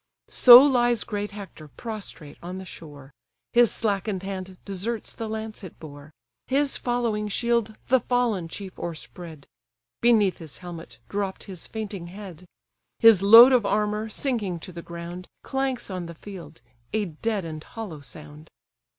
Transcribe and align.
So 0.29 0.57
lies 0.63 1.03
great 1.03 1.29
Hector 1.29 1.67
prostrate 1.67 2.39
on 2.41 2.57
the 2.57 2.65
shore; 2.65 3.11
His 3.53 3.71
slacken'd 3.71 4.23
hand 4.23 4.57
deserts 4.65 5.13
the 5.13 5.29
lance 5.29 5.63
it 5.63 5.77
bore; 5.79 6.09
His 6.47 6.75
following 6.75 7.27
shield 7.27 7.77
the 7.85 7.99
fallen 7.99 8.47
chief 8.47 8.79
o'erspread; 8.79 9.45
Beneath 10.01 10.39
his 10.39 10.57
helmet 10.57 10.97
dropp'd 11.07 11.43
his 11.43 11.67
fainting 11.67 12.07
head; 12.07 12.47
His 12.97 13.21
load 13.21 13.51
of 13.51 13.63
armour, 13.63 14.09
sinking 14.09 14.59
to 14.61 14.71
the 14.71 14.81
ground, 14.81 15.27
Clanks 15.43 15.91
on 15.91 16.07
the 16.07 16.15
field, 16.15 16.63
a 16.93 17.05
dead 17.05 17.45
and 17.45 17.63
hollow 17.63 17.99
sound. 18.01 18.49